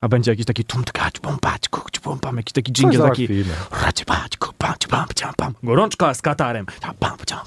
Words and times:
A 0.00 0.08
będzie 0.08 0.30
jakiś 0.30 0.46
taki 0.46 0.64
tum 0.64 0.84
tkać, 0.84 1.20
bum 1.20 1.38
pać, 1.38 1.68
kuć, 1.68 2.00
bum 2.00 2.18
pam, 2.18 2.36
jakiś 2.36 2.52
taki 2.52 2.72
dżingiel 2.72 3.02
taki 3.02 3.28
racie 3.82 4.04
pać, 4.04 4.36
ku 4.36 4.52
pam, 4.58 4.74
pam, 4.90 5.06
pam, 5.20 5.34
pam, 5.36 5.54
gorączka 5.62 6.14
z 6.14 6.22
katarem, 6.22 6.66
pam, 6.80 6.94
pam, 6.94 7.16
pam, 7.26 7.38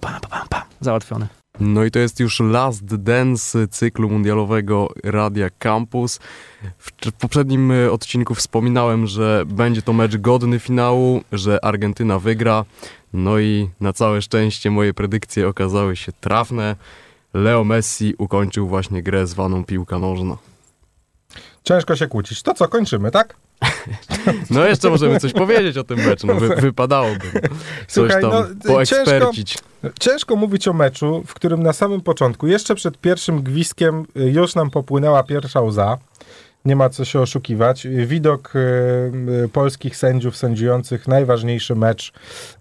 pam, 0.00 0.20
pam, 0.30 0.48
pam, 0.48 0.62
załatwione. 0.80 1.28
No 1.60 1.84
i 1.84 1.90
to 1.90 1.98
jest 1.98 2.20
już 2.20 2.40
last 2.40 2.84
dance 2.84 3.68
cyklu 3.68 4.10
mundialowego 4.10 4.88
Radia 5.04 5.50
Campus. 5.58 6.20
W 6.78 7.12
poprzednim 7.12 7.72
e, 7.72 7.92
odcinku 7.92 8.34
wspominałem, 8.34 9.06
że 9.06 9.44
będzie 9.46 9.82
to 9.82 9.92
mecz 9.92 10.16
godny 10.16 10.58
finału, 10.58 11.22
że 11.32 11.64
Argentyna 11.64 12.18
wygra. 12.18 12.64
No 13.12 13.38
i 13.38 13.70
na 13.80 13.92
całe 13.92 14.22
szczęście 14.22 14.70
moje 14.70 14.94
predykcje 14.94 15.48
okazały 15.48 15.96
się 15.96 16.12
trafne. 16.12 16.76
Leo 17.34 17.64
Messi 17.64 18.14
ukończył 18.18 18.68
właśnie 18.68 19.02
grę 19.02 19.26
zwaną 19.26 19.64
piłka 19.64 19.98
nożna. 19.98 20.36
Ciężko 21.64 21.96
się 21.96 22.06
kłócić. 22.06 22.42
To 22.42 22.54
co, 22.54 22.68
kończymy, 22.68 23.10
tak? 23.10 23.36
No 24.50 24.64
jeszcze 24.64 24.90
możemy 24.90 25.20
coś 25.20 25.32
powiedzieć 25.32 25.76
o 25.76 25.84
tym 25.84 25.98
meczu. 25.98 26.26
No, 26.26 26.34
wy, 26.34 26.48
wypadałoby 26.68 27.32
coś 27.88 28.12
Słuchaj, 28.12 28.22
tam 28.22 28.30
no, 28.30 28.44
poekspercić. 28.66 29.52
Ciężko, 29.52 29.98
ciężko 30.00 30.36
mówić 30.36 30.68
o 30.68 30.72
meczu, 30.72 31.22
w 31.26 31.34
którym 31.34 31.62
na 31.62 31.72
samym 31.72 32.00
początku, 32.00 32.46
jeszcze 32.46 32.74
przed 32.74 32.98
pierwszym 32.98 33.42
gwizdkiem 33.42 34.06
y, 34.16 34.20
już 34.20 34.54
nam 34.54 34.70
popłynęła 34.70 35.22
pierwsza 35.22 35.60
łza 35.60 35.98
nie 36.64 36.76
ma 36.76 36.88
co 36.88 37.04
się 37.04 37.20
oszukiwać. 37.20 37.86
Widok 38.06 38.52
y, 38.56 39.48
polskich 39.52 39.96
sędziów 39.96 40.36
sędziujących 40.36 41.08
najważniejszy 41.08 41.74
mecz, 41.74 42.12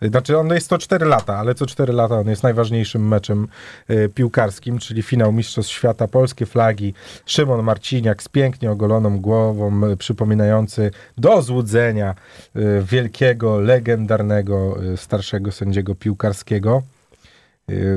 y, 0.04 0.08
znaczy 0.10 0.38
on 0.38 0.50
jest 0.50 0.70
co 0.70 0.78
4 0.78 1.06
lata, 1.06 1.38
ale 1.38 1.56
co 1.56 1.66
4 1.66 1.94
lata 1.94 2.20
on 2.20 2.30
jest 2.30 2.44
najważniejszym 2.44 3.08
meczem 3.08 3.48
y, 3.90 4.10
piłkarskim, 4.10 4.80
czyli 4.80 5.02
finał 5.02 5.34
Mistrzostw 5.34 5.72
Świata, 5.72 6.08
polskie 6.08 6.46
flagi, 6.46 6.94
Szymon 7.26 7.64
Marciniak 7.64 8.24
z 8.24 8.30
pięknie 8.30 8.72
ogoloną 8.72 9.20
głową, 9.20 9.82
przypominający 9.98 10.92
do 11.18 11.42
złudzenia 11.42 12.16
wielkiego, 12.82 13.60
legendarnego, 13.60 14.78
starszego 14.95 15.52
sędziego 15.52 15.95
piłkarskiego. 15.95 16.82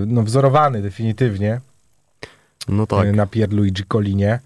No 0.07 0.23
wzorowany 0.23 0.83
definitywnie 0.83 1.61
no 2.69 2.87
tak. 2.87 3.17
na 3.17 3.27
Pierluigi 3.27 3.85
Colinie. 3.89 4.41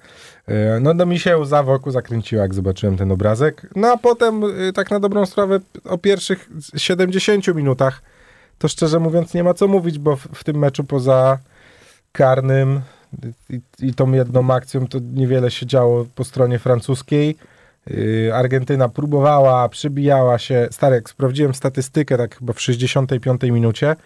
E, 0.46 0.80
no, 0.80 0.94
no 0.94 1.06
mi 1.06 1.18
się 1.18 1.38
łza 1.38 1.62
wokół 1.62 1.92
zakręciła, 1.92 2.42
jak 2.42 2.54
zobaczyłem 2.54 2.96
ten 2.96 3.12
obrazek. 3.12 3.66
No 3.76 3.88
a 3.92 3.96
potem, 3.96 4.44
y, 4.44 4.72
tak 4.72 4.90
na 4.90 5.00
dobrą 5.00 5.26
sprawę, 5.26 5.60
o 5.84 5.98
pierwszych 5.98 6.50
70 6.76 7.54
minutach, 7.54 8.02
to 8.58 8.68
szczerze 8.68 8.98
mówiąc 8.98 9.34
nie 9.34 9.44
ma 9.44 9.54
co 9.54 9.68
mówić, 9.68 9.98
bo 9.98 10.16
w, 10.16 10.28
w 10.34 10.44
tym 10.44 10.58
meczu 10.58 10.84
poza 10.84 11.38
karnym 12.12 12.80
i, 13.50 13.60
i 13.78 13.94
tą 13.94 14.12
jedną 14.12 14.50
akcją 14.50 14.86
to 14.86 14.98
niewiele 15.12 15.50
się 15.50 15.66
działo 15.66 16.06
po 16.14 16.24
stronie 16.24 16.58
francuskiej. 16.58 17.36
Argentyna 18.32 18.88
próbowała, 18.88 19.68
przybijała 19.68 20.38
się. 20.38 20.68
Stary, 20.70 20.94
jak 20.94 21.10
sprawdziłem 21.10 21.54
statystykę, 21.54 22.16
tak 22.16 22.38
chyba 22.38 22.52
w 22.52 22.60
65 22.60 23.42
minucie, 23.42 23.96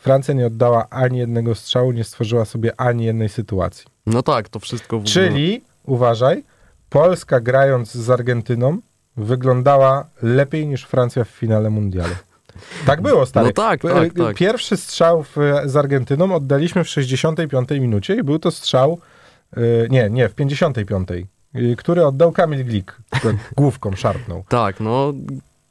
Francja 0.00 0.34
nie 0.34 0.46
oddała 0.46 0.88
ani 0.90 1.18
jednego 1.18 1.54
strzału, 1.54 1.92
nie 1.92 2.04
stworzyła 2.04 2.44
sobie 2.44 2.80
ani 2.80 3.04
jednej 3.04 3.28
sytuacji. 3.28 3.86
No 4.06 4.22
tak, 4.22 4.48
to 4.48 4.58
wszystko 4.58 4.96
w 4.96 5.00
ogóle... 5.00 5.12
Czyli 5.12 5.64
uważaj, 5.86 6.44
Polska 6.90 7.40
grając 7.40 7.94
z 7.94 8.10
Argentyną 8.10 8.78
wyglądała 9.16 10.06
lepiej 10.22 10.66
niż 10.66 10.84
Francja 10.84 11.24
w 11.24 11.28
finale 11.28 11.70
mundialu. 11.70 12.14
Tak 12.86 13.02
było, 13.02 13.26
stary. 13.26 13.46
No 13.46 13.52
tak, 13.52 13.82
tak, 13.82 14.12
tak. 14.14 14.36
Pierwszy 14.36 14.76
strzał 14.76 15.22
w, 15.22 15.36
z 15.64 15.76
Argentyną 15.76 16.34
oddaliśmy 16.34 16.84
w 16.84 16.88
65 16.88 17.70
minucie 17.70 18.16
i 18.16 18.22
był 18.22 18.38
to 18.38 18.50
strzał, 18.50 18.98
yy, 19.56 19.88
nie, 19.90 20.10
nie, 20.10 20.28
w 20.28 20.34
55, 20.34 21.08
yy, 21.54 21.76
który 21.76 22.06
oddał 22.06 22.32
Kamil 22.32 22.64
Glik. 22.64 22.96
Główką 23.56 23.96
szarpnął. 23.96 24.44
Tak, 24.48 24.80
no 24.80 25.12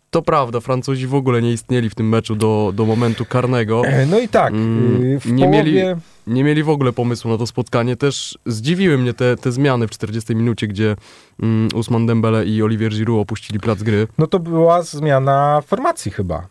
to 0.10 0.22
prawda, 0.22 0.60
Francuzi 0.60 1.08
w 1.08 1.16
ogóle 1.16 1.42
nie 1.42 1.52
istnieli 1.52 1.90
w 1.90 1.96
tym 1.96 2.10
meczu 2.10 2.36
do, 2.36 2.72
do 2.76 2.86
momentu 2.86 3.26
karnego. 3.26 3.82
E, 3.86 4.06
no 4.06 4.20
i 4.20 4.28
tak, 4.28 4.54
mm, 4.54 5.04
y, 5.04 5.20
w 5.20 5.32
nie, 5.32 5.46
połowie... 5.46 5.64
mieli, 5.64 5.82
nie 6.28 6.44
mieli 6.44 6.64
w 6.64 6.70
ogóle 6.70 6.94
pomysłu 6.94 7.32
na 7.32 7.38
to 7.38 7.48
spotkanie. 7.48 7.96
Też 7.96 8.38
zdziwiły 8.46 8.98
mnie 8.98 9.14
te, 9.14 9.36
te 9.36 9.52
zmiany 9.52 9.88
w 9.88 9.92
40 9.92 10.36
minucie, 10.36 10.68
gdzie 10.68 10.96
um, 11.42 11.68
Usman 11.76 12.06
Dembele 12.06 12.46
i 12.46 12.64
Olivier 12.64 12.92
Giroud 12.92 13.22
opuścili 13.22 13.60
plac 13.60 13.84
gry. 13.84 14.08
No 14.18 14.28
to 14.28 14.40
była 14.40 14.82
zmiana 14.82 15.62
formacji 15.68 16.12
chyba. 16.12 16.48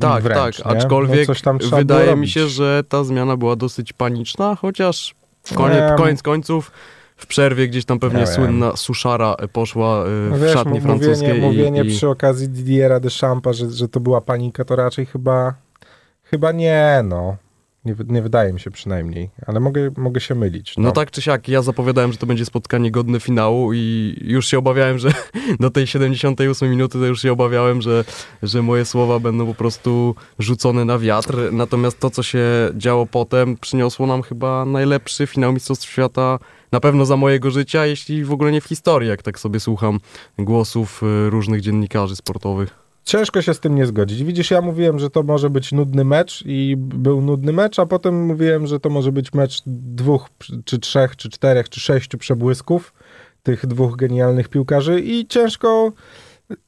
Tak, 0.00 0.22
wręcz, 0.22 0.56
tak, 0.56 0.76
aczkolwiek 0.76 1.28
no 1.44 1.76
wydaje 1.76 2.16
mi 2.16 2.28
się, 2.28 2.48
że 2.48 2.84
ta 2.88 3.04
zmiana 3.04 3.36
była 3.36 3.56
dosyć 3.56 3.92
paniczna, 3.92 4.56
chociaż 4.56 5.14
koniec, 5.54 5.98
koniec 5.98 6.22
końców 6.22 6.70
w 7.24 7.26
przerwie 7.26 7.68
gdzieś 7.68 7.84
tam 7.84 7.98
pewnie 7.98 8.20
ja 8.20 8.26
słynna 8.26 8.76
suszara 8.76 9.36
poszła 9.52 10.06
y, 10.06 10.08
no 10.30 10.36
w 10.36 10.40
wiesz, 10.40 10.52
szatni 10.52 10.80
francuskiej. 10.80 11.28
Mówienie, 11.28 11.46
mówienie 11.46 11.84
i... 11.84 11.96
przy 11.96 12.08
okazji 12.08 12.48
Didiera 12.48 13.00
Deschampa, 13.00 13.52
że, 13.52 13.70
że 13.70 13.88
to 13.88 14.00
była 14.00 14.20
panika, 14.20 14.64
to 14.64 14.76
raczej 14.76 15.06
chyba 15.06 15.54
chyba 16.24 16.52
nie, 16.52 17.02
no. 17.04 17.36
Nie, 17.84 17.94
nie, 18.06 18.22
wydaje 18.22 18.52
mi 18.52 18.60
się 18.60 18.70
przynajmniej, 18.70 19.30
ale 19.46 19.60
mogę, 19.60 19.90
mogę 19.96 20.20
się 20.20 20.34
mylić. 20.34 20.76
No. 20.76 20.82
no. 20.82 20.92
tak 20.92 21.10
czy 21.10 21.22
siak, 21.22 21.48
ja 21.48 21.62
zapowiadałem, 21.62 22.12
że 22.12 22.18
to 22.18 22.26
będzie 22.26 22.44
spotkanie 22.44 22.90
godne 22.90 23.20
finału 23.20 23.72
i 23.74 24.14
już 24.20 24.46
się 24.46 24.58
obawiałem, 24.58 24.98
że 24.98 25.08
do 25.60 25.70
tej 25.70 25.86
78 25.86 26.70
minuty 26.70 26.98
to 26.98 27.04
już 27.04 27.22
się 27.22 27.32
obawiałem, 27.32 27.82
że, 27.82 28.04
że 28.42 28.62
moje 28.62 28.84
słowa 28.84 29.18
będą 29.18 29.46
po 29.46 29.54
prostu 29.54 30.14
rzucone 30.38 30.84
na 30.84 30.98
wiatr. 30.98 31.52
Natomiast 31.52 32.00
to, 32.00 32.10
co 32.10 32.22
się 32.22 32.44
działo 32.74 33.06
potem, 33.06 33.56
przyniosło 33.56 34.06
nam 34.06 34.22
chyba 34.22 34.64
najlepszy 34.64 35.26
finał 35.26 35.52
Mistrzostw 35.52 35.90
Świata 35.90 36.38
na 36.74 36.80
pewno 36.80 37.06
za 37.06 37.16
mojego 37.16 37.50
życia, 37.50 37.86
jeśli 37.86 38.24
w 38.24 38.32
ogóle 38.32 38.52
nie 38.52 38.60
w 38.60 38.64
historii, 38.64 39.08
jak 39.08 39.22
tak 39.22 39.38
sobie 39.38 39.60
słucham 39.60 40.00
głosów 40.38 41.02
y, 41.02 41.30
różnych 41.30 41.60
dziennikarzy 41.60 42.16
sportowych. 42.16 42.74
Ciężko 43.04 43.42
się 43.42 43.54
z 43.54 43.60
tym 43.60 43.74
nie 43.74 43.86
zgodzić. 43.86 44.24
Widzisz, 44.24 44.50
ja 44.50 44.60
mówiłem, 44.60 44.98
że 44.98 45.10
to 45.10 45.22
może 45.22 45.50
być 45.50 45.72
nudny 45.72 46.04
mecz 46.04 46.42
i 46.46 46.76
był 46.76 47.20
nudny 47.20 47.52
mecz, 47.52 47.78
a 47.78 47.86
potem 47.86 48.26
mówiłem, 48.26 48.66
że 48.66 48.80
to 48.80 48.90
może 48.90 49.12
być 49.12 49.32
mecz 49.32 49.62
dwóch, 49.66 50.28
czy 50.64 50.78
trzech, 50.78 51.16
czy 51.16 51.30
czterech, 51.30 51.68
czy 51.68 51.80
sześciu 51.80 52.18
przebłysków 52.18 52.92
tych 53.42 53.66
dwóch 53.66 53.96
genialnych 53.96 54.48
piłkarzy 54.48 55.00
i 55.00 55.26
ciężko 55.26 55.92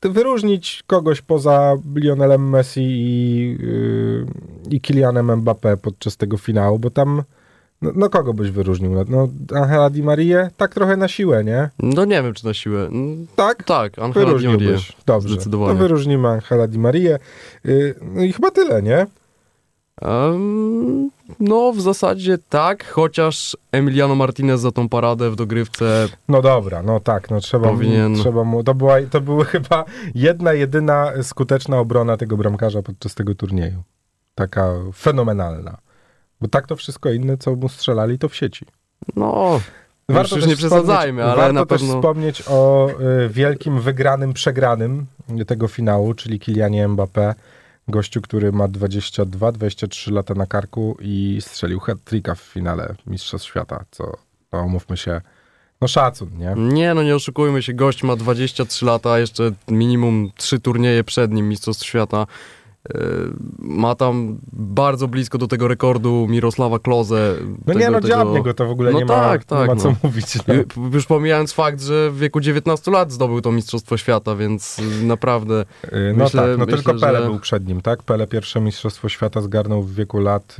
wyróżnić 0.02 0.84
kogoś 0.86 1.22
poza 1.22 1.76
Lionelem 1.94 2.50
Messi 2.50 2.80
i, 2.82 3.58
yy, 3.60 4.26
i 4.70 4.80
Kylianem 4.80 5.26
Mbappé 5.26 5.76
podczas 5.76 6.16
tego 6.16 6.36
finału, 6.36 6.78
bo 6.78 6.90
tam 6.90 7.22
no, 7.82 7.91
no, 7.94 8.10
kogo 8.10 8.34
byś 8.34 8.50
wyróżnił? 8.50 8.92
No, 8.92 9.04
no 9.09 9.28
Angela 9.60 9.91
Di 9.91 10.03
Maria? 10.03 10.50
Tak 10.56 10.75
trochę 10.75 10.97
na 10.97 11.09
siłę, 11.09 11.44
nie? 11.44 11.70
No 11.78 12.04
nie 12.04 12.22
wiem, 12.22 12.34
czy 12.34 12.47
na 12.47 12.54
siłę. 12.54 12.91
Tak? 13.37 13.64
Tak, 13.64 13.98
Angela 13.98 14.34
Di 14.34 14.48
Maria. 14.48 14.78
Dobrze, 15.06 15.34
Zdecydowanie. 15.34 15.72
to 15.72 15.78
wyróżnimy 15.78 16.28
Angela 16.28 16.66
Di 16.69 16.78
Maria. 16.78 17.19
Yy, 17.65 17.94
no 18.03 18.22
i 18.22 18.32
chyba 18.32 18.50
tyle, 18.50 18.82
nie? 18.82 19.06
Um, 20.03 21.10
no, 21.41 21.72
w 21.72 21.81
zasadzie 21.81 22.38
tak, 22.48 22.84
chociaż 22.84 23.56
Emiliano 23.72 24.15
Martinez 24.15 24.60
za 24.60 24.72
tą 24.72 24.88
paradę 24.88 25.31
w 25.31 25.36
dogrywce. 25.36 26.09
No 26.28 26.42
dobra, 26.42 26.82
no 26.82 27.00
tak, 27.00 27.31
no 27.31 27.41
trzeba, 27.41 27.69
powinien... 27.69 28.12
mu, 28.12 28.19
trzeba 28.19 28.44
mu. 28.44 28.65
To 28.65 28.75
była, 28.75 28.94
to 29.10 29.20
była 29.20 29.44
chyba 29.44 29.84
jedna, 30.15 30.53
jedyna 30.53 31.12
skuteczna 31.22 31.78
obrona 31.78 32.16
tego 32.16 32.36
bramkarza 32.36 32.82
podczas 32.82 33.15
tego 33.15 33.34
turnieju. 33.34 33.82
Taka 34.34 34.75
fenomenalna. 34.94 35.85
Bo 36.41 36.48
tak 36.48 36.66
to 36.66 36.76
wszystko 36.76 37.10
inne, 37.10 37.38
co 37.38 37.56
mu 37.56 37.69
strzelali, 37.69 38.19
to 38.19 38.28
w 38.28 38.36
sieci. 38.36 38.66
No, 39.16 39.60
warto 40.08 40.36
już 40.36 40.47
nie 40.47 40.56
przesadzajmy, 40.56 41.24
ale 41.24 41.36
warto 41.36 41.52
na 41.52 41.66
pewno... 41.66 41.86
też 41.86 41.97
wspomnieć 41.97 42.42
o 42.48 42.91
y, 43.24 43.28
wielkim 43.28 43.80
wygranym, 43.80 44.32
przegranym 44.32 45.06
tego 45.47 45.69
finału, 45.69 46.14
czyli 46.14 46.38
Kilianie 46.38 46.88
Mbappé, 46.88 47.34
gościu, 47.88 48.22
który 48.22 48.52
ma 48.52 48.69
22-23 48.69 50.12
lata 50.12 50.34
na 50.34 50.47
karku 50.47 50.97
i 51.00 51.38
strzelił 51.41 51.80
hat-tricka 51.80 52.34
w 52.34 52.41
finale 52.41 52.94
Mistrzostw 53.06 53.48
Świata, 53.48 53.84
co, 53.91 54.16
no 54.53 54.62
umówmy 54.62 54.97
się, 54.97 55.20
no 55.80 55.88
szacun, 55.88 56.30
nie? 56.38 56.54
Nie, 56.56 56.94
no 56.94 57.03
nie 57.03 57.14
oszukujmy 57.14 57.62
się, 57.62 57.74
gość 57.74 58.03
ma 58.03 58.16
23 58.16 58.86
lata, 58.86 59.18
jeszcze 59.18 59.50
minimum 59.68 60.30
3 60.36 60.60
turnieje 60.60 61.04
przed 61.04 61.33
nim 61.33 61.48
Mistrzostw 61.48 61.86
Świata. 61.86 62.27
E, 62.94 62.98
ma 63.59 63.94
tam 63.94 64.38
bardzo 64.53 65.09
blisko 65.09 65.38
do 65.38 65.47
tego 65.47 65.68
rekordu 65.68 66.27
Mirosława 66.30 66.78
Kloze. 66.78 67.34
No 67.66 67.74
tego, 67.74 67.80
nie, 67.80 67.91
no 67.91 68.00
tego... 68.00 68.42
go 68.42 68.54
to 68.54 68.66
w 68.66 68.71
ogóle 68.71 68.92
no 68.92 69.00
nie, 69.00 69.06
tak, 69.06 69.50
ma, 69.50 69.56
tak, 69.56 69.68
nie 69.68 69.74
ma 69.74 69.80
co 69.80 69.91
no. 69.91 69.97
mówić. 70.03 70.38
No. 70.47 70.54
Już 70.92 71.06
pomijając 71.06 71.53
fakt, 71.53 71.80
że 71.80 72.10
w 72.10 72.18
wieku 72.18 72.41
19 72.41 72.91
lat 72.91 73.12
zdobył 73.12 73.41
to 73.41 73.53
Mistrzostwo 73.53 73.97
Świata, 73.97 74.36
więc 74.36 74.80
naprawdę 75.03 75.65
e, 75.83 76.12
No 76.12 76.24
myślę, 76.24 76.42
tak, 76.42 76.59
no 76.59 76.66
myślę, 76.66 76.83
tylko 76.83 77.00
Pele 77.00 77.18
że... 77.18 77.27
był 77.27 77.41
przed 77.41 77.68
nim, 77.68 77.80
tak? 77.80 78.03
Pele 78.03 78.27
pierwsze 78.27 78.60
Mistrzostwo 78.60 79.09
Świata 79.09 79.41
zgarnął 79.41 79.83
w 79.83 79.94
wieku 79.94 80.18
lat 80.21 80.56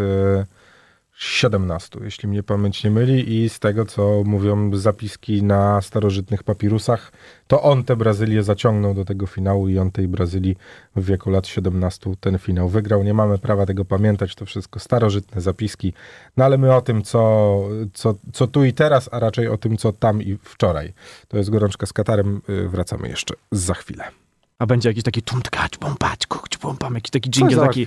17, 1.19 1.99
jeśli 2.03 2.29
mnie 2.29 2.43
pamięć 2.43 2.85
nie 2.85 2.91
myli 2.91 3.35
i 3.35 3.49
z 3.49 3.59
tego, 3.59 3.85
co 3.85 4.23
mówią 4.25 4.77
zapiski 4.77 5.43
na 5.43 5.81
starożytnych 5.81 6.43
papirusach, 6.43 7.13
to 7.47 7.63
on 7.63 7.85
tę 7.85 7.97
Brazylię 7.97 8.43
zaciągnął 8.43 8.95
do 8.95 9.05
tego 9.05 9.27
finału 9.27 9.69
i 9.69 9.79
on 9.79 9.91
tej 9.91 10.09
Brazylii 10.09 10.57
w 10.97 11.05
wieku 11.05 11.31
lat 11.31 11.47
17 11.47 12.15
ten 12.21 12.39
finał 12.39 12.69
wygrał. 12.69 13.03
Nie 13.03 13.15
mamy 13.15 13.39
prawa 13.39 13.67
tego 13.67 13.85
pamiętać, 13.85 14.35
to 14.35 14.47
wszystko 14.47 14.81
starożytne 14.81 15.41
zapiski, 15.41 15.93
no 16.37 16.45
ale 16.45 16.59
my 16.59 16.75
o 16.75 16.81
tym, 16.81 17.03
co, 17.03 17.61
co, 17.93 18.15
co 18.33 18.47
tu 18.47 18.65
i 18.65 18.73
teraz, 18.73 19.09
a 19.13 19.19
raczej 19.19 19.49
o 19.49 19.59
tym, 19.59 19.77
co 19.77 19.93
tam 19.93 20.23
i 20.23 20.39
wczoraj. 20.43 20.93
To 21.29 21.37
jest 21.37 21.51
Gorączka 21.51 21.87
z 21.87 21.93
Katarem, 21.93 22.43
y, 22.49 22.69
wracamy 22.69 23.09
jeszcze 23.09 23.35
za 23.51 23.75
chwilę. 23.75 24.26
A 24.59 24.67
będzie 24.67 24.89
jakiś 24.89 25.03
taki 25.03 25.23
tumtkać, 25.23 25.77
pompać, 25.77 26.27
kuć, 26.27 26.59
pompam, 26.59 26.95
jakiś 26.95 27.11
taki 27.11 27.31
dżingiel 27.31 27.61
taki 27.61 27.87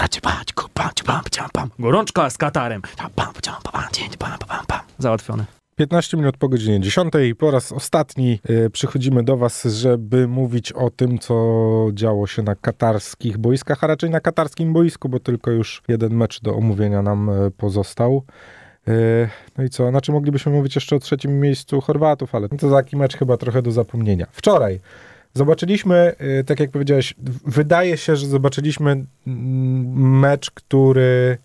racipać, 0.00 0.52
kupać, 0.52 1.02
pam, 1.02 1.20
pam, 1.36 1.48
pam. 1.52 1.70
Gorączka 1.78 2.30
z 2.30 2.38
Katarem. 2.38 2.82
Pam, 2.96 3.10
pam, 3.10 3.32
pam, 3.42 3.82
pam, 4.18 4.38
pam, 4.48 4.66
pam. 4.66 4.80
Załatwione. 4.98 5.44
15 5.76 6.16
minut 6.16 6.36
po 6.36 6.48
godzinie 6.48 6.80
10 6.80 7.12
i 7.30 7.34
po 7.34 7.50
raz 7.50 7.72
ostatni 7.72 8.40
y, 8.50 8.70
przychodzimy 8.70 9.22
do 9.22 9.36
Was, 9.36 9.64
żeby 9.64 10.28
mówić 10.28 10.72
o 10.72 10.90
tym, 10.90 11.18
co 11.18 11.34
działo 11.92 12.26
się 12.26 12.42
na 12.42 12.54
katarskich 12.54 13.38
boiskach, 13.38 13.84
a 13.84 13.86
raczej 13.86 14.10
na 14.10 14.20
katarskim 14.20 14.72
boisku, 14.72 15.08
bo 15.08 15.20
tylko 15.20 15.50
już 15.50 15.82
jeden 15.88 16.14
mecz 16.14 16.40
do 16.40 16.54
omówienia 16.54 17.02
nam 17.02 17.28
y, 17.28 17.50
pozostał. 17.50 18.24
Y, 18.88 19.28
no 19.58 19.64
i 19.64 19.68
co, 19.68 19.90
na 19.90 20.00
czym 20.00 20.14
moglibyśmy 20.14 20.52
mówić 20.52 20.74
jeszcze 20.74 20.96
o 20.96 20.98
trzecim 20.98 21.40
miejscu 21.40 21.80
Chorwatów, 21.80 22.34
ale 22.34 22.48
to 22.48 22.70
taki 22.70 22.96
mecz 22.96 23.16
chyba 23.16 23.36
trochę 23.36 23.62
do 23.62 23.72
zapomnienia. 23.72 24.26
Wczoraj 24.32 24.80
Zobaczyliśmy, 25.34 26.14
y, 26.40 26.44
tak 26.44 26.60
jak 26.60 26.70
powiedziałeś, 26.70 27.14
wydaje 27.46 27.96
się, 27.96 28.16
że 28.16 28.26
zobaczyliśmy 28.26 28.90
mm, 28.90 30.20
mecz, 30.20 30.50
który 30.50 31.38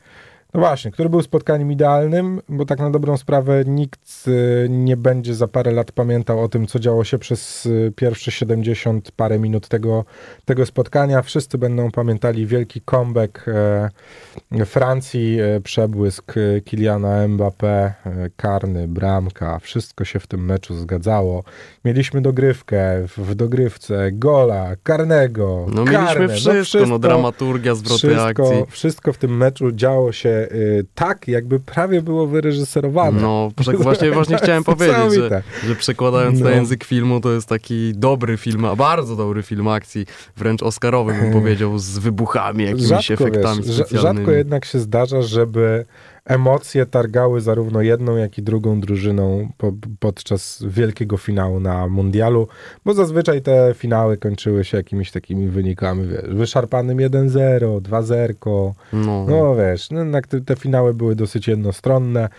no 0.54 0.60
właśnie, 0.60 0.92
który 0.92 1.10
był 1.10 1.22
spotkaniem 1.22 1.72
idealnym, 1.72 2.42
bo 2.50 2.66
tak 2.66 2.80
na 2.80 2.90
dobrą 2.90 3.18
sprawę 3.18 3.64
nikt 3.66 4.28
y, 4.28 4.68
nie 4.70 4.98
będzie 4.98 5.36
za 5.36 5.48
parę 5.48 5.72
lat 5.72 5.92
pamiętał 5.92 6.44
o 6.44 6.50
tym, 6.50 6.68
co 6.68 6.80
działo 6.80 7.04
się 7.04 7.18
przez 7.18 7.66
y, 7.66 7.94
pierwsze 7.96 8.32
70 8.32 9.12
parę 9.12 9.40
minut 9.40 9.68
tego, 9.68 10.06
tego 10.46 10.66
spotkania. 10.66 11.22
Wszyscy 11.22 11.58
będą 11.58 11.92
pamiętali 11.92 12.46
wielki 12.46 12.82
comeback 12.82 13.46
e, 13.48 14.66
Francji, 14.66 15.38
e, 15.40 15.62
przebłysk 15.62 16.34
e, 16.38 16.62
Kiliana 16.62 17.28
Mbappé, 17.28 17.92
karny, 18.36 18.88
bramka, 18.88 19.60
wszystko 19.60 20.06
się 20.06 20.20
w 20.20 20.28
tym 20.28 20.46
meczu 20.46 20.76
zgadzało. 20.76 21.44
Mieliśmy 21.86 22.22
dogrywkę, 22.22 23.08
w 23.18 23.36
dogrywce 23.36 24.12
gola, 24.12 24.76
karnego, 24.84 25.66
No 25.74 25.86
karne, 25.86 26.28
mieliśmy 26.28 26.28
wszystko, 26.28 26.54
no, 26.54 26.64
wszystko, 26.64 26.90
no 26.90 27.00
dramaturgia, 27.00 27.76
zwroty 27.76 28.08
wszystko, 28.08 28.26
akcji. 28.26 28.64
Wszystko 28.70 29.14
w 29.14 29.18
tym 29.18 29.38
meczu 29.38 29.72
działo 29.72 30.12
się 30.12 30.39
y, 30.40 30.86
tak, 30.96 31.28
jakby 31.28 31.60
prawie 31.60 32.02
było 32.02 32.28
wyreżyserowane. 32.28 33.22
No, 33.22 33.52
właśnie, 33.58 34.12
właśnie 34.12 34.38
chciałem 34.44 34.64
powiedzieć, 34.64 35.14
że, 35.14 35.44
że 35.68 35.76
przekładając 35.76 36.40
no. 36.40 36.46
na 36.46 36.52
język 36.52 36.84
filmu, 36.84 37.20
to 37.20 37.32
jest 37.32 37.50
taki 37.50 37.94
dobry 37.96 38.38
film, 38.38 38.66
a 38.66 38.76
bardzo 38.76 39.16
dobry 39.16 39.44
film 39.44 39.68
akcji, 39.68 40.06
wręcz 40.38 40.64
Oscarowy 40.64 41.14
bym 41.14 41.32
powiedział, 41.34 41.80
z 41.80 41.98
wybuchami, 41.98 42.64
jakimiś 42.64 42.88
rzadko, 42.88 43.14
efektami 43.14 43.64
wiesz, 43.64 43.76
specjalnymi. 43.76 44.18
Rzadko 44.18 44.32
jednak 44.32 44.66
się 44.66 44.80
zdarza, 44.80 45.22
żeby 45.22 45.86
emocje 46.26 46.86
targały 46.86 47.42
zarówno 47.42 47.82
jedną, 47.82 48.16
jak 48.16 48.38
i 48.38 48.42
drugą 48.44 48.80
drużyną 48.82 49.50
po, 49.58 49.74
podczas 50.00 50.64
wielkiego 50.68 51.18
finału 51.18 51.60
na 51.60 51.88
mundialu, 51.88 52.48
bo 52.86 52.94
zazwyczaj 52.94 53.42
te 53.42 53.74
finały 53.74 54.18
kończyły 54.18 54.64
się 54.64 54.78
jakimiś 54.78 55.12
takimi 55.12 55.48
wynikami, 55.48 56.08
wiesz, 56.08 56.36
wyszarpanym 56.36 56.98
1-0, 56.98 57.82
2-0, 57.82 58.72
no. 58.94 59.26
no 59.30 59.56
wiesz, 59.56 59.90
no, 59.92 60.06
te 60.46 60.56
finały 60.56 60.94
były 60.94 61.16
dosyć 61.16 61.48
jednostronne, 61.48 62.30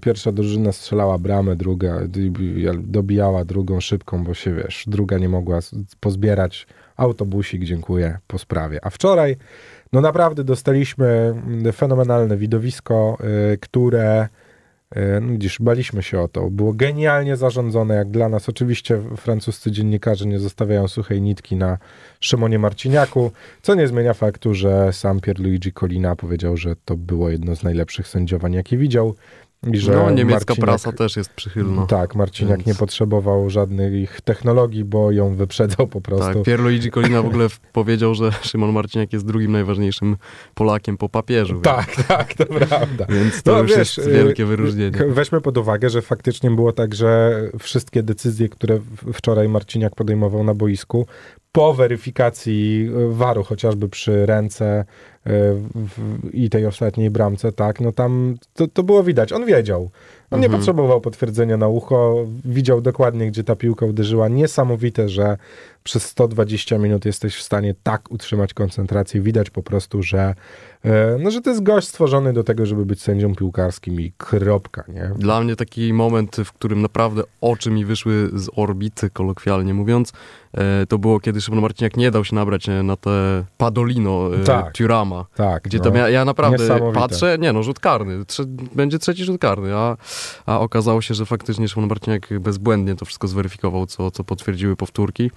pierwsza 0.00 0.32
drużyna 0.32 0.72
strzelała 0.72 1.18
bramę, 1.18 1.56
druga 1.56 2.00
dobijała 2.78 3.44
drugą 3.44 3.80
szybką, 3.80 4.24
bo 4.24 4.34
się, 4.34 4.54
wiesz, 4.54 4.84
druga 4.86 5.18
nie 5.18 5.28
mogła 5.28 5.58
pozbierać 6.00 6.66
autobusik, 6.96 7.64
dziękuję, 7.64 8.18
po 8.26 8.38
sprawie. 8.38 8.78
A 8.82 8.90
wczoraj 8.90 9.36
no 9.92 10.00
naprawdę 10.00 10.44
dostaliśmy 10.44 11.06
mm, 11.06 11.72
fenomenalne 11.72 12.36
widowisko, 12.36 13.18
y, 13.52 13.58
które 13.58 14.28
y, 14.96 15.00
no 15.20 15.32
widzisz, 15.32 15.58
baliśmy 15.60 16.02
się 16.02 16.20
o 16.20 16.28
to. 16.28 16.50
Było 16.50 16.72
genialnie 16.72 17.36
zarządzone, 17.36 17.94
jak 17.94 18.10
dla 18.10 18.28
nas. 18.28 18.48
Oczywiście 18.48 19.02
francuscy 19.16 19.70
dziennikarze 19.70 20.26
nie 20.26 20.38
zostawiają 20.38 20.88
suchej 20.88 21.22
nitki 21.22 21.56
na 21.56 21.78
Szymonie 22.20 22.58
Marciniaku, 22.58 23.30
co 23.62 23.74
nie 23.74 23.88
zmienia 23.88 24.14
faktu, 24.14 24.54
że 24.54 24.92
sam 24.92 25.20
Pierluigi 25.20 25.72
Colina 25.72 26.16
powiedział, 26.16 26.56
że 26.56 26.76
to 26.84 26.96
było 26.96 27.30
jedno 27.30 27.56
z 27.56 27.62
najlepszych 27.62 28.08
sędziowań, 28.08 28.52
jakie 28.52 28.76
widział. 28.76 29.14
I 29.66 29.78
że 29.78 29.92
no, 29.92 30.10
niemiecka 30.10 30.34
Marciniak, 30.34 30.60
prasa 30.60 30.92
też 30.92 31.16
jest 31.16 31.30
przychylna. 31.30 31.86
Tak, 31.86 32.14
Marciniak 32.14 32.56
więc... 32.56 32.66
nie 32.66 32.74
potrzebował 32.74 33.50
żadnych 33.50 34.20
technologii, 34.20 34.84
bo 34.84 35.10
ją 35.10 35.36
wyprzedzał 35.36 35.86
po 35.86 36.00
prostu. 36.00 36.34
Tak, 36.34 36.42
Pierluigi 36.42 36.90
Colina 36.90 37.22
w 37.22 37.26
ogóle 37.26 37.46
powiedział, 37.72 38.14
że 38.14 38.32
Szymon 38.42 38.72
Marciniak 38.72 39.12
jest 39.12 39.26
drugim 39.26 39.52
najważniejszym 39.52 40.16
Polakiem 40.54 40.96
po 40.96 41.08
papieżu. 41.08 41.60
Tak, 41.60 41.94
więc... 41.96 42.08
tak, 42.08 42.34
to 42.34 42.46
prawda. 42.46 43.06
Więc 43.08 43.42
to 43.42 43.52
no, 43.52 43.62
już 43.62 43.76
wiesz, 43.76 43.96
jest 43.96 44.10
wielkie 44.10 44.44
wyróżnienie. 44.44 44.98
Weźmy 45.08 45.40
pod 45.40 45.58
uwagę, 45.58 45.90
że 45.90 46.02
faktycznie 46.02 46.50
było 46.50 46.72
tak, 46.72 46.94
że 46.94 47.42
wszystkie 47.58 48.02
decyzje, 48.02 48.48
które 48.48 48.80
wczoraj 49.12 49.48
Marciniak 49.48 49.94
podejmował 49.94 50.44
na 50.44 50.54
boisku, 50.54 51.06
po 51.52 51.74
weryfikacji 51.74 52.90
waru, 53.08 53.44
chociażby 53.44 53.88
przy 53.88 54.26
ręce 54.26 54.84
i 56.32 56.50
tej 56.50 56.66
ostatniej 56.66 57.10
bramce, 57.10 57.52
tak, 57.52 57.80
no 57.80 57.92
tam 57.92 58.36
to, 58.54 58.68
to 58.68 58.82
było 58.82 59.02
widać. 59.02 59.32
On 59.32 59.46
wiedział. 59.46 59.90
On 60.30 60.36
mhm. 60.36 60.52
nie 60.52 60.58
potrzebował 60.58 61.00
potwierdzenia 61.00 61.56
na 61.56 61.68
ucho, 61.68 62.26
widział 62.44 62.80
dokładnie, 62.80 63.26
gdzie 63.26 63.44
ta 63.44 63.56
piłka 63.56 63.86
uderzyła. 63.86 64.28
Niesamowite, 64.28 65.08
że 65.08 65.36
przez 65.84 66.04
120 66.04 66.78
minut 66.78 67.04
jesteś 67.04 67.36
w 67.36 67.42
stanie 67.42 67.74
tak 67.82 68.10
utrzymać 68.10 68.54
koncentrację. 68.54 69.20
Widać 69.20 69.50
po 69.50 69.62
prostu, 69.62 70.02
że, 70.02 70.34
e, 70.84 71.16
no, 71.18 71.30
że 71.30 71.40
to 71.40 71.50
jest 71.50 71.62
gość 71.62 71.88
stworzony 71.88 72.32
do 72.32 72.44
tego, 72.44 72.66
żeby 72.66 72.86
być 72.86 73.02
sędzią 73.02 73.34
piłkarskim 73.34 74.00
i 74.00 74.12
kropka, 74.18 74.84
nie? 74.88 75.10
Dla 75.16 75.40
mnie 75.40 75.56
taki 75.56 75.92
moment, 75.92 76.36
w 76.44 76.52
którym 76.52 76.82
naprawdę 76.82 77.22
oczy 77.40 77.70
mi 77.70 77.84
wyszły 77.84 78.30
z 78.34 78.50
orbity, 78.56 79.10
kolokwialnie 79.10 79.74
mówiąc, 79.74 80.12
e, 80.54 80.86
to 80.86 80.98
było, 80.98 81.20
kiedy 81.20 81.40
Szymon 81.40 81.60
Marciniak 81.60 81.96
nie 81.96 82.10
dał 82.10 82.24
się 82.24 82.34
nabrać 82.34 82.68
e, 82.68 82.82
na 82.82 82.96
te 82.96 83.44
Padolino 83.56 84.30
tak, 84.44 84.72
Turama. 84.72 85.26
Tak, 85.34 85.62
gdzie 85.62 85.78
no, 85.78 85.84
tam 85.84 85.94
ja, 85.94 86.08
ja 86.08 86.24
naprawdę 86.24 86.92
patrzę, 86.94 87.38
nie 87.40 87.52
no, 87.52 87.62
rzut 87.62 87.80
karny, 87.80 88.24
Trze 88.24 88.44
będzie 88.74 88.98
trzeci 88.98 89.24
rzut 89.24 89.40
karny, 89.40 89.74
a, 89.74 89.96
a 90.46 90.60
okazało 90.60 91.02
się, 91.02 91.14
że 91.14 91.26
faktycznie 91.26 91.68
Szymon 91.68 91.88
Marciniak 91.88 92.40
bezbłędnie 92.40 92.96
to 92.96 93.04
wszystko 93.04 93.28
zweryfikował, 93.28 93.86
co, 93.86 94.10
co 94.10 94.24
potwierdziły 94.24 94.76
powtórki. 94.76 95.30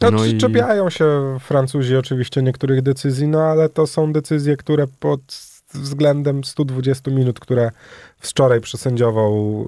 No, 0.00 0.10
no 0.10 0.24
i... 0.24 0.38
Czepiają 0.38 0.90
się 0.90 1.38
Francuzi 1.40 1.96
oczywiście 1.96 2.42
niektórych 2.42 2.82
decyzji, 2.82 3.28
no 3.28 3.42
ale 3.42 3.68
to 3.68 3.86
są 3.86 4.12
decyzje, 4.12 4.56
które 4.56 4.86
pod 4.86 5.52
względem 5.74 6.44
120 6.44 7.10
minut, 7.10 7.40
które 7.40 7.70
wczoraj 8.18 8.60
przesędziował 8.60 9.66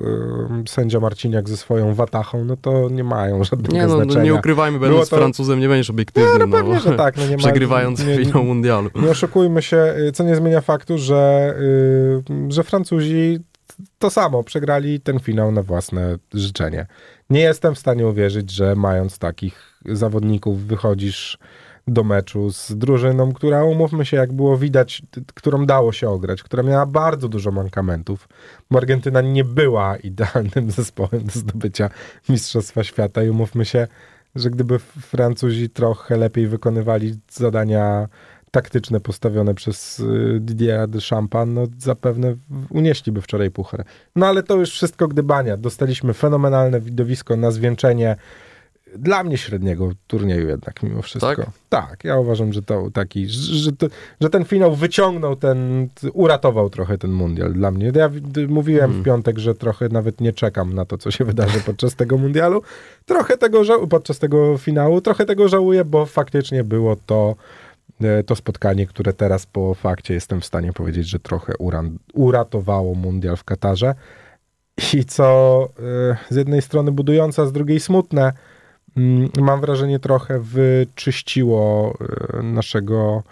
y, 0.65 0.69
sędzia 0.69 1.01
Marciniak 1.01 1.49
ze 1.49 1.57
swoją 1.57 1.95
watachą, 1.95 2.45
no 2.45 2.57
to 2.57 2.89
nie 2.89 3.05
mają 3.05 3.45
żadnego 3.45 3.77
nie, 3.77 3.87
no, 3.87 3.89
znaczenia. 3.89 4.19
No, 4.19 4.25
nie 4.25 4.35
ukrywajmy, 4.35 4.79
będąc 4.79 5.09
to... 5.09 5.17
Francuzem 5.17 5.61
nie 5.61 5.69
będziesz 5.69 5.91
obiektywny. 5.91 6.39
No, 6.39 6.47
no 6.47 6.57
pewnie, 6.57 6.81
że 6.81 6.93
tak. 6.97 7.17
No, 7.17 7.27
nie 7.27 7.37
Przegrywając 7.37 8.07
nie, 8.07 8.17
finał 8.17 8.45
mundialu. 8.45 8.91
Nie 8.95 9.11
oszukujmy 9.11 9.63
się, 9.63 9.95
y, 10.09 10.13
co 10.13 10.25
nie 10.25 10.37
zmienia 10.37 10.61
faktu, 10.61 10.99
że, 10.99 11.55
y, 11.59 12.53
że 12.53 12.65
Francuzi 12.65 13.41
to 13.99 14.11
samo, 14.11 14.43
przegrali 14.43 15.01
ten 15.01 15.21
finał 15.21 15.53
na 15.53 15.63
własne 15.63 16.19
życzenie. 16.35 16.87
Nie 17.31 17.41
jestem 17.41 17.75
w 17.75 17.79
stanie 17.79 18.07
uwierzyć, 18.07 18.51
że 18.51 18.75
mając 18.77 19.19
takich 19.19 19.81
zawodników 19.87 20.67
wychodzisz 20.67 21.39
do 21.89 22.05
meczu 22.05 22.53
z 22.53 22.73
drużyną, 22.73 23.33
która, 23.33 23.65
umówmy 23.65 24.07
się, 24.07 24.17
jak 24.17 24.33
było 24.33 24.59
widać, 24.59 25.03
którą 25.35 25.67
dało 25.67 25.93
się 25.93 26.09
ograć, 26.09 26.43
która 26.43 26.63
miała 26.63 26.87
bardzo 26.87 27.29
dużo 27.29 27.51
mankamentów, 27.51 28.29
bo 28.71 28.79
Argentyna 28.79 29.21
nie 29.21 29.45
była 29.45 29.97
idealnym 29.97 30.71
zespołem 30.81 31.25
do 31.25 31.33
zdobycia 31.33 31.91
Mistrzostwa 32.29 32.85
Świata 32.85 33.23
i 33.23 33.29
umówmy 33.29 33.65
się, 33.65 33.89
że 34.35 34.51
gdyby 34.51 34.79
Francuzi 34.79 35.71
trochę 35.71 36.17
lepiej 36.17 36.47
wykonywali 36.47 37.15
zadania 37.31 38.09
taktyczne 38.55 39.01
postawione 39.01 39.55
przez 39.55 40.01
y, 40.01 40.39
Didier 40.41 40.89
Deschamps, 40.89 41.37
no 41.47 41.67
zapewne 41.79 42.35
unieśliby 42.71 43.21
wczoraj 43.21 43.51
puchar. 43.51 43.85
No 44.17 44.27
ale 44.27 44.43
to 44.43 44.57
już 44.57 44.71
wszystko 44.71 45.09
gdybania. 45.09 45.57
Dostaliśmy 45.57 46.15
fenomenalne 46.15 46.81
widowisko 46.81 47.37
na 47.37 47.51
zwieńczenie 47.51 48.17
dla 48.99 49.25
mnie 49.25 49.39
średniego 49.39 49.91
turnieju 50.07 50.49
jednak 50.49 50.83
mimo 50.83 51.03
wszystko. 51.03 51.37
Tak? 51.37 51.51
Tak, 51.69 52.05
ja 52.05 52.19
uważam, 52.19 52.53
że 52.53 52.63
to 52.63 52.91
taki, 52.91 53.29
że, 53.29 53.73
to, 53.73 53.87
że 54.21 54.31
ten 54.31 54.45
finał 54.45 54.75
wyciągnął 54.75 55.37
ten, 55.37 55.89
uratował 56.13 56.71
trochę 56.71 56.99
ten 56.99 57.11
mundial 57.11 57.53
dla 57.53 57.71
mnie. 57.71 57.93
Ja 57.95 58.11
mówiłem 58.49 58.87
hmm. 58.87 59.03
w 59.03 59.05
piątek, 59.05 59.39
że 59.39 59.55
trochę 59.55 59.89
nawet 59.89 60.21
nie 60.21 60.33
czekam 60.33 60.75
na 60.75 60.85
to, 60.85 60.99
co 60.99 61.11
się 61.11 61.25
wydarzy 61.25 61.61
podczas 61.67 61.95
tego 61.97 62.19
mundialu. 62.19 62.63
Trochę 63.07 63.37
tego 63.37 63.65
żałuję, 63.65 63.89
podczas 63.89 64.19
tego 64.19 64.59
finału, 64.59 65.01
trochę 65.01 65.27
tego 65.27 65.49
żałuję, 65.49 65.85
bo 65.85 66.07
faktycznie 66.07 66.65
było 66.65 66.97
to 67.07 67.37
to 68.27 68.37
spotkanie, 68.37 68.87
które 68.87 69.13
teraz 69.13 69.47
po 69.47 69.75
fakcie 69.75 70.15
jestem 70.15 70.41
w 70.41 70.45
stanie 70.45 70.73
powiedzieć, 70.73 71.09
że 71.09 71.19
trochę 71.19 71.53
uran, 71.59 71.99
uratowało 72.15 72.95
mundial 72.95 73.37
w 73.37 73.45
Katarze. 73.45 73.95
I 74.95 75.05
co 75.05 75.69
e, 76.11 76.17
z 76.31 76.37
jednej 76.37 76.63
strony 76.63 76.93
budujące, 76.93 77.43
a 77.43 77.47
z 77.47 77.53
drugiej 77.53 77.81
smutne, 77.81 78.33
mm, 78.97 79.31
mam 79.39 79.61
wrażenie 79.61 79.99
trochę 79.99 80.41
wyczyściło 80.41 81.95
e, 82.39 82.43
naszego 82.43 83.23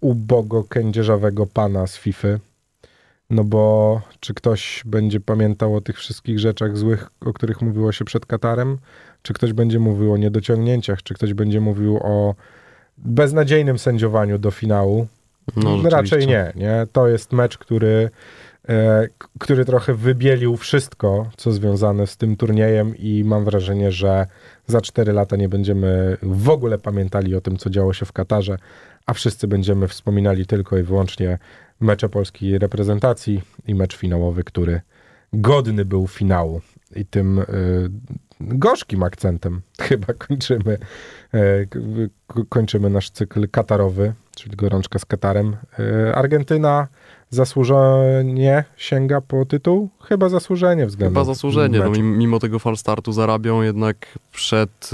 ubogo 0.00 0.64
kędzierzawego 0.64 1.46
pana 1.46 1.86
z 1.86 1.96
FIFA. 1.96 2.28
No 3.30 3.44
bo 3.44 4.00
czy 4.20 4.34
ktoś 4.34 4.82
będzie 4.86 5.20
pamiętał 5.20 5.76
o 5.76 5.80
tych 5.80 5.96
wszystkich 5.96 6.38
rzeczach 6.38 6.76
złych, 6.76 7.10
o 7.20 7.32
których 7.32 7.62
mówiło 7.62 7.92
się 7.92 8.04
przed 8.04 8.26
Katarem? 8.26 8.78
Czy 9.22 9.32
ktoś 9.32 9.52
będzie 9.52 9.78
mówił 9.78 10.12
o 10.12 10.16
niedociągnięciach? 10.16 11.02
Czy 11.02 11.14
ktoś 11.14 11.34
będzie 11.34 11.60
mówił 11.60 11.96
o 11.96 12.34
beznadziejnym 13.04 13.78
sędziowaniu 13.78 14.38
do 14.38 14.50
finału? 14.50 15.06
No, 15.56 15.90
Raczej 15.90 16.26
nie, 16.26 16.52
nie. 16.56 16.86
To 16.92 17.08
jest 17.08 17.32
mecz, 17.32 17.58
który, 17.58 18.10
e, 18.68 19.08
który 19.38 19.64
trochę 19.64 19.94
wybielił 19.94 20.56
wszystko, 20.56 21.30
co 21.36 21.52
związane 21.52 22.06
z 22.06 22.16
tym 22.16 22.36
turniejem 22.36 22.96
i 22.96 23.24
mam 23.24 23.44
wrażenie, 23.44 23.92
że 23.92 24.26
za 24.66 24.80
4 24.80 25.12
lata 25.12 25.36
nie 25.36 25.48
będziemy 25.48 26.16
w 26.22 26.48
ogóle 26.48 26.78
pamiętali 26.78 27.34
o 27.34 27.40
tym, 27.40 27.56
co 27.56 27.70
działo 27.70 27.92
się 27.92 28.06
w 28.06 28.12
Katarze, 28.12 28.58
a 29.06 29.14
wszyscy 29.14 29.48
będziemy 29.48 29.88
wspominali 29.88 30.46
tylko 30.46 30.78
i 30.78 30.82
wyłącznie 30.82 31.38
mecze 31.80 32.08
polskiej 32.08 32.58
reprezentacji 32.58 33.42
i 33.66 33.74
mecz 33.74 33.96
finałowy, 33.96 34.44
który 34.44 34.80
godny 35.32 35.84
był 35.84 36.06
finału. 36.06 36.60
I 36.96 37.06
tym 37.06 37.38
y, 37.38 37.44
gorzkim 38.40 39.02
akcentem 39.02 39.60
chyba 39.80 40.12
kończymy, 40.12 40.78
y, 41.34 41.68
kończymy 42.48 42.90
nasz 42.90 43.10
cykl 43.10 43.48
katarowy, 43.48 44.12
czyli 44.36 44.56
gorączka 44.56 44.98
z 44.98 45.04
Katarem. 45.04 45.56
Y, 45.78 46.14
Argentyna 46.14 46.88
zasłużenie 47.30 48.64
sięga 48.76 49.20
po 49.20 49.44
tytuł? 49.44 49.88
Chyba 50.02 50.28
zasłużenie 50.28 50.86
względem 50.86 51.14
Chyba 51.14 51.24
zasłużenie. 51.24 51.78
No, 51.78 51.90
mimo 52.02 52.38
tego 52.38 52.58
falstartu 52.58 53.12
zarabią, 53.12 53.62
jednak 53.62 54.18
przed, 54.32 54.90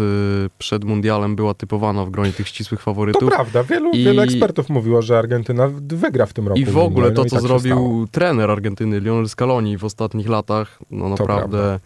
y, 0.47 0.51
przed 0.59 0.85
mundialem 0.85 1.37
była 1.37 1.55
typowana 1.55 2.05
w 2.05 2.11
gronie 2.11 2.33
tych 2.33 2.49
ścisłych 2.49 2.83
faworytów. 2.83 3.31
To 3.31 3.37
prawda. 3.37 3.65
Wielu, 3.65 3.91
I... 3.91 4.05
wielu 4.05 4.23
ekspertów 4.23 4.69
mówiło, 4.69 5.03
że 5.03 5.19
Argentyna 5.19 5.71
wygra 5.83 6.27
w 6.27 6.33
tym 6.33 6.49
roku. 6.49 6.61
I 6.61 6.65
w 6.65 6.79
ogóle 6.79 7.13
to, 7.13 7.23
no 7.23 7.29
co 7.29 7.37
tak 7.37 7.43
zrobił 7.43 8.07
trener 8.11 8.51
Argentyny, 8.51 9.01
Lionel 9.01 9.29
Scaloni 9.29 9.79
w 9.79 9.85
ostatnich 9.85 10.29
latach, 10.29 10.79
no 10.91 11.09
naprawdę 11.09 11.81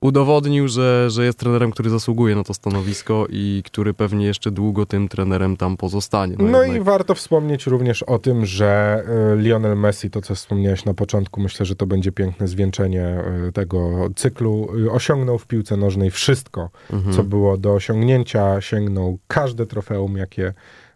udowodnił, 0.00 0.68
że, 0.68 1.10
że 1.10 1.24
jest 1.24 1.38
trenerem, 1.38 1.70
który 1.70 1.90
zasługuje 1.90 2.34
na 2.34 2.44
to 2.44 2.54
stanowisko 2.54 3.26
i 3.30 3.62
który 3.66 3.94
pewnie 3.94 4.26
jeszcze 4.26 4.50
długo 4.50 4.86
tym 4.86 5.08
trenerem 5.08 5.56
tam 5.56 5.76
pozostanie. 5.76 6.36
No, 6.38 6.48
no 6.48 6.64
i 6.64 6.80
warto 6.80 7.14
wspomnieć 7.14 7.66
również 7.66 8.02
o 8.02 8.18
tym, 8.18 8.46
że 8.46 9.02
e, 9.32 9.36
Lionel 9.36 9.76
Messi, 9.76 10.10
to 10.10 10.20
co 10.20 10.34
wspomniałeś 10.34 10.84
na 10.84 10.94
początku, 10.94 11.40
myślę, 11.40 11.66
że 11.66 11.76
to 11.76 11.86
będzie 11.86 12.12
piękne 12.12 12.48
zwieńczenie 12.48 13.04
e, 13.04 13.52
tego 13.52 14.08
cyklu, 14.16 14.68
e, 14.86 14.90
osiągnął 14.90 15.38
w 15.38 15.46
piłce 15.46 15.76
nożnej 15.76 16.10
wszystko, 16.10 16.70
mhm. 16.92 17.16
co 17.16 17.24
było 17.24 17.56
do 17.56 17.74
osiągnięcia, 17.74 18.60
sięgnął 18.60 19.18
każde 19.28 19.66
trofeum, 19.66 20.16
jakie 20.16 20.52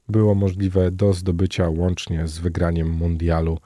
było 0.09 0.35
możliwe 0.35 0.91
do 0.91 1.13
zdobycia 1.13 1.69
łącznie 1.69 2.29
z 2.29 2.39
wygraniem 2.39 2.91
mundialu 2.91 3.59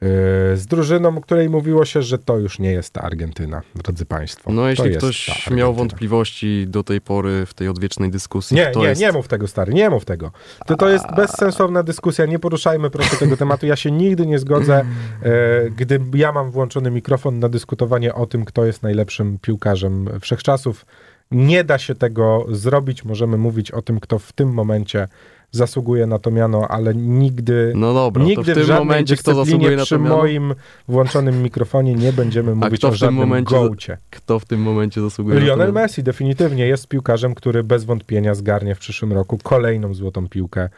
z 0.00 0.66
drużyną, 0.66 1.20
której 1.20 1.50
mówiło 1.50 1.84
się, 1.84 2.02
że 2.02 2.18
to 2.18 2.38
już 2.38 2.58
nie 2.58 2.72
jest 2.72 2.90
ta 2.90 3.02
Argentyna, 3.02 3.62
drodzy 3.74 4.06
Państwo. 4.06 4.52
No 4.52 4.68
jeśli 4.68 4.96
ktoś 4.96 5.50
miał 5.50 5.74
wątpliwości 5.74 6.64
do 6.68 6.82
tej 6.82 7.00
pory 7.00 7.46
w 7.46 7.54
tej 7.54 7.68
odwiecznej 7.68 8.10
dyskusji, 8.10 8.56
Nie, 8.56 8.72
nie, 8.76 8.84
jest... 8.84 9.00
nie 9.00 9.12
mów 9.12 9.28
tego, 9.28 9.48
stary, 9.48 9.74
nie 9.74 9.90
mów 9.90 10.04
tego. 10.04 10.32
To, 10.66 10.76
to 10.76 10.88
jest 10.88 11.04
bezsensowna 11.16 11.82
dyskusja, 11.82 12.26
nie 12.26 12.38
poruszajmy 12.38 12.90
proszę 12.90 13.16
tego 13.16 13.36
tematu. 13.36 13.66
Ja 13.66 13.76
się 13.76 13.90
nigdy 13.90 14.26
nie 14.26 14.38
zgodzę, 14.38 14.76
e, 15.22 15.70
gdy 15.70 16.00
ja 16.14 16.32
mam 16.32 16.50
włączony 16.50 16.90
mikrofon 16.90 17.38
na 17.38 17.48
dyskutowanie 17.48 18.14
o 18.14 18.26
tym, 18.26 18.44
kto 18.44 18.64
jest 18.64 18.82
najlepszym 18.82 19.38
piłkarzem 19.38 20.08
wszechczasów. 20.20 20.86
Nie 21.30 21.64
da 21.64 21.78
się 21.78 21.94
tego 21.94 22.46
zrobić, 22.50 23.04
możemy 23.04 23.36
mówić 23.36 23.70
o 23.70 23.82
tym, 23.82 24.00
kto 24.00 24.18
w 24.18 24.32
tym 24.32 24.52
momencie 24.52 25.08
zasługuje 25.56 26.06
na 26.06 26.18
to 26.18 26.30
miano, 26.30 26.68
ale 26.68 26.94
nigdy, 26.94 27.72
no 27.74 27.94
dobra, 27.94 28.24
nigdy 28.24 28.54
w, 28.54 28.58
w 28.58 28.66
tym 28.66 28.76
momencie 28.76 29.16
kto 29.16 29.34
zasługuje 29.34 29.76
przy 29.76 29.98
na 29.98 30.08
to 30.08 30.16
moim 30.16 30.54
włączonym 30.88 31.42
mikrofonie 31.42 31.94
nie 31.94 32.12
będziemy 32.12 32.54
mówić 32.54 32.84
o 32.84 32.92
żadnym 32.92 33.20
momencie, 33.20 33.54
gołcie. 33.54 33.98
Kto 34.10 34.38
w 34.38 34.44
tym 34.44 34.62
momencie 34.62 35.00
zasługuje 35.00 35.40
Lionel 35.40 35.58
na 35.58 35.66
to 35.66 35.72
Messi 35.72 36.02
definitywnie 36.02 36.66
jest 36.66 36.88
piłkarzem, 36.88 37.34
który 37.34 37.64
bez 37.64 37.84
wątpienia 37.84 38.34
zgarnie 38.34 38.74
w 38.74 38.78
przyszłym 38.78 39.12
roku 39.12 39.38
kolejną 39.42 39.94
złotą 39.94 40.28
piłkę 40.28 40.68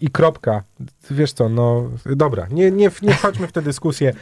i 0.00 0.10
kropka. 0.10 0.62
Wiesz 1.10 1.32
co, 1.32 1.48
no 1.48 1.90
dobra, 2.06 2.46
nie, 2.50 2.70
nie, 2.70 2.90
nie 3.02 3.14
wchodźmy 3.14 3.46
w 3.46 3.52
tę 3.52 3.62
dyskusję. 3.62 4.12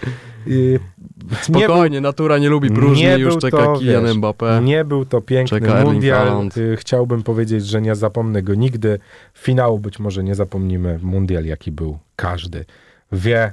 Spokojnie, 1.42 1.96
był, 1.96 2.02
natura 2.02 2.38
nie 2.38 2.48
lubi 2.48 2.70
próżni, 2.70 3.02
nie 3.02 3.18
już 3.18 3.38
czeka 3.38 3.56
to, 3.56 3.78
Kylian 3.78 4.04
wiesz, 4.04 4.16
Mbappé. 4.16 4.62
Nie 4.62 4.84
był 4.84 5.04
to 5.04 5.20
piękny 5.20 5.60
czeka 5.60 5.84
mundial. 5.84 6.48
Y, 6.56 6.76
chciałbym 6.76 7.22
powiedzieć, 7.22 7.66
że 7.66 7.82
nie 7.82 7.94
zapomnę 7.94 8.42
go 8.42 8.54
nigdy. 8.54 8.98
Finału 9.34 9.78
być 9.78 9.98
może 9.98 10.24
nie 10.24 10.34
zapomnimy. 10.34 10.98
Mundial, 11.02 11.44
jaki 11.44 11.72
był 11.72 11.98
każdy. 12.16 12.64
Wie, 13.12 13.52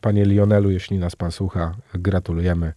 panie 0.00 0.24
Lionelu, 0.24 0.70
jeśli 0.70 0.98
nas 0.98 1.16
pan 1.16 1.32
słucha, 1.32 1.74
gratulujemy 1.94 2.72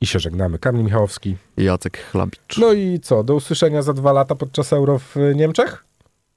i 0.00 0.06
się 0.06 0.18
żegnamy. 0.18 0.58
Kamil 0.58 0.84
Michałowski. 0.84 1.36
I 1.56 1.64
Jacek 1.64 1.98
Chlabicz. 1.98 2.58
No 2.58 2.72
i 2.72 3.00
co, 3.00 3.24
do 3.24 3.34
usłyszenia 3.34 3.82
za 3.82 3.92
dwa 3.92 4.12
lata 4.12 4.34
podczas 4.34 4.72
Euro 4.72 4.98
w 4.98 5.16
Niemczech? 5.34 5.84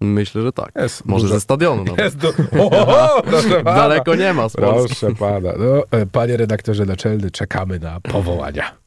Myślę, 0.01 0.41
że 0.41 0.51
tak. 0.51 0.71
Jest 0.75 1.05
Może 1.05 1.21
dużo. 1.21 1.33
ze 1.33 1.41
stadionu 1.41 1.83
nawet. 1.83 1.99
Jest 1.99 2.17
do... 2.17 2.29
o, 2.71 3.21
proszę 3.21 3.63
Daleko 3.63 4.15
nie 4.15 4.33
ma 4.33 4.49
z 4.49 4.53
Proszę 4.53 5.15
pana. 5.15 5.49
No, 5.57 5.99
e, 5.99 6.05
panie 6.05 6.37
redaktorze 6.37 6.85
naczelny, 6.85 7.31
czekamy 7.31 7.79
na 7.79 7.99
powołania. 7.99 8.84